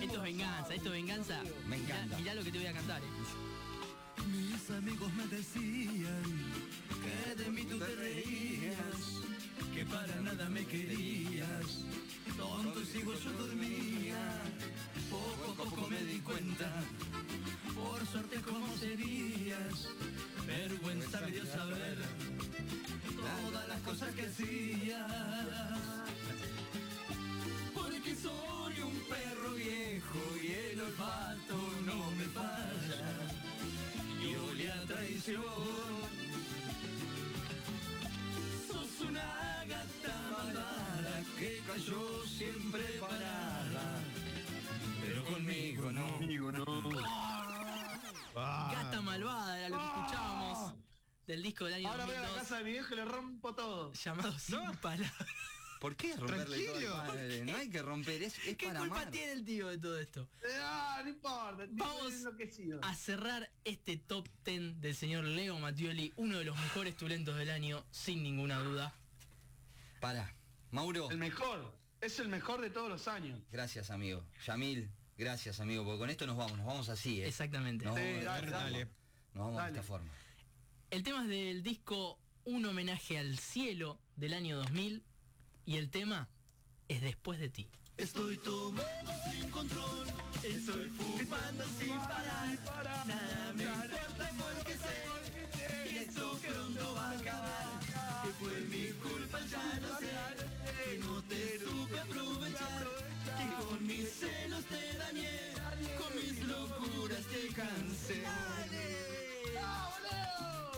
Esto 0.04 0.18
es 0.18 0.22
venganza, 0.22 0.76
esto 0.76 0.86
es 0.86 0.92
venganza. 0.92 1.42
Me 1.68 1.78
encanta. 1.78 2.06
Mirá, 2.06 2.18
mirá 2.20 2.36
lo 2.36 2.44
que 2.44 2.52
te 2.52 2.58
voy 2.60 2.68
a 2.68 2.74
cantar, 2.74 3.02
eh. 3.02 4.28
mis 4.28 4.70
amigos 4.70 5.12
me 5.16 5.26
decían 5.26 6.24
que 7.02 7.44
de 7.44 7.50
mí 7.50 7.64
tú 7.64 7.80
te 7.80 7.96
reías 7.96 9.24
que 9.74 9.84
para 9.84 10.22
nada 10.22 10.48
me 10.50 10.64
querías 10.64 11.86
tonto 12.38 12.82
y 12.82 12.86
ciego 12.86 13.14
yo 13.16 13.32
dormía 13.32 14.42
poco 15.10 15.52
a 15.52 15.56
poco 15.56 15.88
me 15.90 16.04
di 16.04 16.20
cuenta 16.20 16.84
suerte 18.16 18.40
cómo 18.50 18.78
serías 18.78 19.90
vergüenza 20.48 21.20
me 21.20 21.32
dio 21.32 21.46
saber 21.46 21.98
todas 23.18 23.68
las 23.68 23.82
cosas 23.82 24.16
que 24.16 24.22
hacías 24.22 25.12
porque 27.74 28.16
soy 28.16 28.76
un 28.84 28.98
perro 29.12 29.52
viejo 29.56 30.22
y 30.42 30.48
el 30.48 30.80
olfato 30.80 31.58
no 31.86 32.12
me 32.12 32.24
falla 32.38 33.04
y 34.24 34.36
olía 34.50 34.76
a 34.76 34.86
traición. 34.86 35.44
Sos 38.66 39.10
una 39.10 39.66
gata 39.68 40.16
malvada 40.32 41.24
que 41.38 41.62
cayó 41.68 42.26
siempre 42.26 42.84
parada, 43.02 44.00
pero 45.02 45.26
conmigo 45.26 45.92
no. 45.92 46.06
Amigo, 46.16 46.52
no. 46.54 46.75
Ah, 48.96 49.00
Gata 49.00 49.02
malvada 49.02 49.60
era 49.60 49.70
lo 49.70 49.78
que 49.78 49.86
escuchábamos 49.86 50.74
del 51.28 51.44
disco 51.44 51.66
del 51.66 51.74
año 51.76 51.90
Ahora 51.90 52.06
voy 52.06 52.16
a 52.16 52.22
la 52.22 52.28
2002 52.28 52.42
casa 52.44 52.58
de 52.60 52.64
mi 52.64 52.72
viejo 52.72 52.94
y 52.94 52.98
le 52.98 53.06
rompo 53.06 53.54
todo. 53.56 53.92
llamado 53.94 54.40
Sin 54.40 54.56
Palabras. 54.82 55.12
¿Por 55.82 55.96
qué 55.98 56.16
romperle 56.16 56.66
todo 56.66 56.76
al 56.76 56.82
Tranquilo. 56.82 57.04
padre? 57.06 57.46
No 57.46 57.58
hay 57.58 57.70
que 57.70 57.82
romper, 57.82 58.24
es, 58.24 58.38
es 58.48 58.58
¿Qué 58.58 58.68
para 58.68 58.80
culpa 58.80 58.96
amar. 59.02 59.12
tiene 59.12 59.34
el 59.34 59.44
tío 59.46 59.68
de 59.68 59.78
todo 59.78 60.00
esto? 60.00 60.30
Ah, 60.62 61.02
no 61.04 61.10
importa. 61.10 61.66
Vamos 61.72 62.14
enloquecido. 62.14 62.80
A 62.84 62.96
cerrar 62.96 63.52
este 63.66 63.98
top 63.98 64.28
10 64.46 64.80
del 64.82 64.96
señor 64.96 65.26
Leo 65.26 65.60
Mattioli, 65.60 66.14
uno 66.16 66.38
de 66.40 66.46
los 66.46 66.58
mejores 66.58 66.96
talentos 66.96 67.36
del 67.38 67.50
año, 67.50 67.84
sin 67.92 68.24
ninguna 68.24 68.60
duda. 68.60 68.94
Para. 70.00 70.34
Mauro, 70.72 71.10
El 71.12 71.18
mejor. 71.18 71.74
Es 72.02 72.20
el 72.20 72.28
mejor 72.30 72.62
de 72.62 72.70
todos 72.70 72.90
los 72.90 73.08
años. 73.08 73.40
gracias 73.52 73.90
amigo. 73.90 74.24
Yamil, 74.46 74.90
gracias 75.18 75.60
amigo, 75.60 75.84
porque 75.84 76.00
con 76.00 76.10
esto 76.10 76.26
nos 76.28 76.38
vamos, 76.38 76.58
nos 76.58 76.66
vamos 76.66 76.90
así, 76.90 77.22
¿eh? 77.22 77.28
Exactamente. 77.28 77.86
Nos 77.86 77.96
Sí, 77.96 78.02
vamos, 78.02 78.24
dale, 78.26 78.52
dale. 78.52 78.88
nos 79.34 79.46
vamos 79.46 79.64
de 79.64 79.70
esta 79.70 79.84
forma. 79.84 80.12
El 80.92 81.04
tema 81.04 81.24
es 81.24 81.30
del 81.30 81.64
disco 81.64 82.20
Un 82.46 82.66
homenaje 82.66 83.18
al 83.18 83.38
cielo 83.40 84.00
del 84.16 84.34
año 84.34 84.58
2000 84.58 85.04
y 85.66 85.78
el 85.78 85.90
tema 85.90 86.30
es 86.88 87.02
Después 87.02 87.40
de 87.40 87.50
ti. 87.50 87.68
Estoy 87.98 88.38
tomando 88.38 89.12
sin 89.32 89.50
control, 89.50 90.08
Estoy 90.44 90.90
fumando 90.90 91.64
sin 91.80 91.98
parar, 91.98 93.08
nada 93.08 93.54
me 93.56 93.64
importa 93.64 94.15
mis 103.98 104.10
celos 104.10 104.64
te 104.66 104.98
dañé, 104.98 105.54
con 105.98 106.16
mis 106.16 106.40
locuras 106.44 107.26
te 107.28 107.48
cansé. 107.54 108.24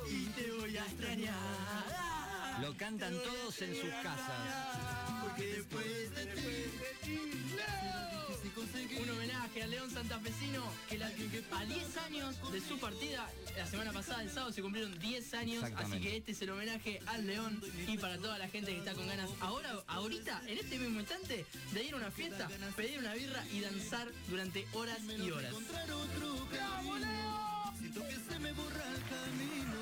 Y 0.09 0.25
te 0.27 0.51
voy 0.51 0.77
a 0.77 0.85
extrañar. 0.85 2.61
Lo 2.61 2.75
cantan 2.75 3.13
todos 3.13 3.61
en 3.61 3.75
sus 3.75 3.93
casas. 4.03 5.23
Porque 5.23 5.45
después 5.45 6.15
de 6.15 6.25
ti 6.27 8.16
un 8.59 9.09
homenaje 9.11 9.61
al 9.61 9.69
León 9.69 9.91
Santafesino 9.91 10.63
que 10.89 10.97
la- 10.97 11.07
a 11.07 11.65
10 11.65 11.97
años 11.97 12.35
de 12.51 12.59
su 12.59 12.79
partida, 12.79 13.29
la 13.55 13.67
semana 13.67 13.93
pasada, 13.93 14.23
el 14.23 14.31
sábado, 14.31 14.51
se 14.51 14.63
cumplieron 14.63 14.97
10 14.97 15.33
años, 15.35 15.63
así 15.75 15.99
que 15.99 16.17
este 16.17 16.31
es 16.31 16.41
el 16.41 16.49
homenaje 16.49 16.99
al 17.05 17.27
León 17.27 17.61
y 17.87 17.97
para 17.99 18.17
toda 18.17 18.39
la 18.39 18.47
gente 18.47 18.71
que 18.71 18.79
está 18.79 18.93
con 18.95 19.05
ganas 19.07 19.29
ahora, 19.41 19.73
ahorita, 19.87 20.41
en 20.47 20.57
este 20.57 20.79
mismo 20.79 20.99
instante, 20.99 21.45
de 21.71 21.83
ir 21.83 21.93
a 21.93 21.97
una 21.97 22.09
fiesta, 22.11 22.49
pedir 22.75 22.97
una 22.99 23.13
birra 23.13 23.45
y 23.53 23.59
danzar 23.59 24.11
durante 24.27 24.65
horas 24.73 24.99
y 25.03 25.29
horas. 25.29 25.51
encontrar 25.51 25.91
otro 25.91 26.47
camino. 26.49 27.73
Siento 27.77 28.01
que 28.07 28.15
se 28.15 28.39
me 28.39 28.51
borra 28.53 28.87
el 28.89 29.01
camino. 29.03 29.77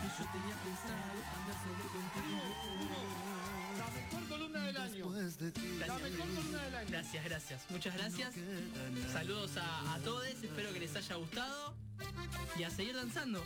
Y 0.00 0.08
yo 0.08 0.26
tenía 0.30 0.56
pensado 0.62 1.18
andar 1.34 1.56
solo 1.64 1.84
contigo. 1.90 3.29
La 4.10 4.18
mejor 4.18 4.28
columna 4.28 4.66
del 4.66 4.76
año. 4.76 5.10
Después 5.10 5.38
de 5.38 5.52
ti. 5.52 5.78
La 5.78 5.86
mejor 5.94 6.10
columna 6.10 6.62
del 6.64 6.74
año. 6.74 6.88
Gracias, 6.90 7.24
gracias. 7.24 7.70
Muchas 7.70 7.94
gracias. 7.94 8.34
Saludos 9.12 9.56
a, 9.56 9.94
a 9.94 9.98
todos, 10.00 10.26
espero 10.26 10.72
que 10.72 10.80
les 10.80 10.96
haya 10.96 11.14
gustado 11.14 11.74
y 12.58 12.62
a 12.64 12.70
seguir 12.70 12.94
danzando. 12.94 13.44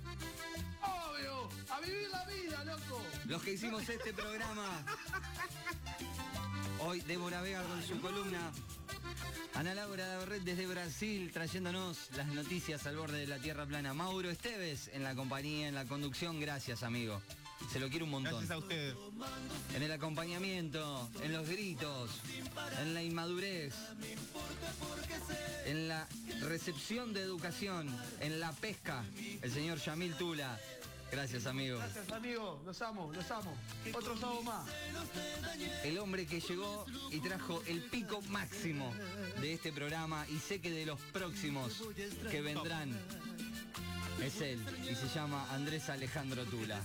Obvio. 0.83 1.49
A 1.71 1.81
vivir 1.81 2.09
la 2.11 2.25
vida, 2.27 2.65
loco. 2.65 3.03
Los 3.27 3.43
que 3.43 3.53
hicimos 3.53 3.89
este 3.89 4.13
programa. 4.13 4.85
Hoy 6.81 7.01
Débora 7.03 7.41
Vega 7.43 7.63
con 7.63 7.83
su 7.83 8.01
columna. 8.01 8.53
Ana 9.55 9.75
Laura 9.75 10.07
Daverret 10.07 10.43
desde 10.43 10.67
Brasil 10.67 11.31
trayéndonos 11.33 12.11
las 12.17 12.27
noticias 12.27 12.87
al 12.87 12.97
borde 12.97 13.19
de 13.19 13.27
la 13.27 13.39
tierra 13.39 13.67
plana. 13.67 13.95
Mauro 13.95 14.31
Esteves 14.31 14.89
en 14.93 15.03
la 15.03 15.15
compañía, 15.15 15.69
en 15.69 15.75
la 15.75 15.85
conducción. 15.85 16.41
Gracias, 16.41 16.83
amigo. 16.83 17.21
Se 17.73 17.81
lo 17.81 17.89
quiero 17.89 18.05
un 18.05 18.13
montón. 18.13 18.33
Gracias 18.33 18.51
a 18.53 18.59
ustedes. 18.59 18.95
En 19.75 19.83
el 19.83 19.93
acompañamiento, 19.93 21.09
en 21.23 21.33
los 21.33 21.49
gritos, 21.49 22.11
en 22.81 22.95
la 22.95 23.03
inmadurez, 23.03 23.75
en 25.67 25.89
la 25.89 26.07
recepción 26.43 27.13
de 27.13 27.23
educación, 27.23 27.95
en 28.21 28.41
la 28.41 28.53
pesca, 28.53 29.05
el 29.43 29.51
señor 29.51 29.79
Yamil 29.79 30.15
Tula. 30.15 30.59
Gracias, 31.11 31.47
amigo. 31.47 31.79
Gracias, 31.79 32.11
amigo. 32.11 32.61
Los 32.67 32.83
amo, 32.83 33.13
los 33.15 33.31
amo. 33.31 33.57
Otro 33.93 34.17
sábado 34.17 34.43
más. 34.43 34.69
El 35.85 35.99
hombre 35.99 36.27
que 36.27 36.41
llegó 36.41 36.87
y 37.11 37.21
trajo 37.21 37.63
el 37.67 37.83
pico 37.85 38.21
máximo 38.23 38.93
de 39.41 39.53
este 39.53 39.73
programa 39.73 40.27
y 40.29 40.39
sé 40.39 40.61
que 40.61 40.71
de 40.71 40.87
los 40.87 40.99
próximos 41.13 41.83
que 42.31 42.41
vendrán. 42.41 42.99
Es 44.23 44.41
él 44.41 44.59
y 44.91 44.95
se 44.95 45.09
llama 45.15 45.47
Andrés 45.53 45.91
Alejandro 45.91 46.45
Tula. 46.45 46.81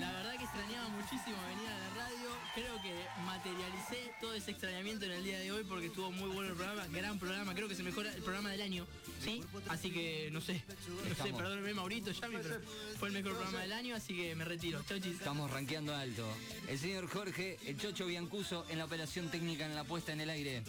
La 0.00 0.10
verdad 0.12 0.32
que 0.38 0.44
extrañaba 0.44 0.88
muchísimo 0.88 1.36
venir 1.46 1.68
a 1.68 1.78
la 1.78 1.90
radio. 1.90 2.30
Creo 2.54 2.80
que 2.80 2.94
materialicé 3.26 4.14
todo 4.18 4.34
ese 4.34 4.50
extrañamiento 4.50 5.04
en 5.04 5.12
el 5.12 5.24
día 5.24 5.38
de 5.38 5.52
hoy 5.52 5.62
porque 5.64 5.86
estuvo 5.86 6.10
muy 6.10 6.30
bueno 6.30 6.50
el 6.50 6.56
programa, 6.56 6.86
gran 6.86 7.18
programa, 7.18 7.54
creo 7.54 7.68
que 7.68 7.74
se 7.74 7.82
mejora 7.82 8.12
el 8.14 8.22
programa 8.22 8.50
del 8.50 8.62
año, 8.62 8.86
¿sí? 9.22 9.42
Así 9.68 9.90
que 9.90 10.30
no 10.32 10.40
sé, 10.40 10.62
no 11.08 11.24
sé, 11.24 11.32
perdóneme 11.32 11.74
Maurito, 11.74 12.12
Yami, 12.12 12.36
pero 12.42 12.60
fue 12.98 13.08
el 13.08 13.14
mejor 13.14 13.34
programa 13.34 13.60
del 13.60 13.72
año, 13.72 13.94
así 13.94 14.16
que 14.16 14.34
me 14.34 14.44
retiro. 14.44 14.82
Chau, 14.88 14.98
chis. 14.98 15.16
Estamos 15.16 15.50
rankeando 15.50 15.94
alto. 15.94 16.26
El 16.68 16.78
señor 16.78 17.08
Jorge, 17.08 17.58
el 17.66 17.76
Chocho 17.78 18.06
Biancuso 18.06 18.64
en 18.70 18.78
la 18.78 18.86
operación 18.86 19.30
técnica 19.30 19.66
en 19.66 19.74
la 19.74 19.84
puesta 19.84 20.12
en 20.12 20.20
el 20.22 20.30
aire. 20.30 20.62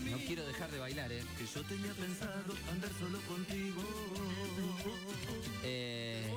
No 0.00 0.18
quiero 0.18 0.46
dejar 0.46 0.70
de 0.70 0.78
bailar, 0.78 1.12
eh. 1.12 1.22
Que 1.38 1.46
yo 1.46 1.62
tenía 1.64 1.92
pensado 1.92 2.54
andar 2.70 2.90
solo 2.98 3.20
contigo. 3.22 3.82
Eh, 5.62 6.30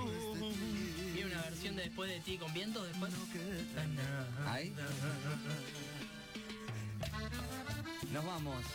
¿Viene 1.61 1.75
una 1.75 1.75
versión 1.75 1.75
de 1.75 1.83
Después 1.83 2.09
de 2.09 2.19
ti 2.21 2.37
con 2.37 2.53
vientos 2.53 2.87
después? 2.87 3.11
Nos 8.11 8.25
vamos. 8.25 8.65